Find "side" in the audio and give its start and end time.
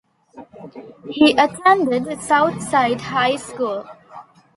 2.63-3.01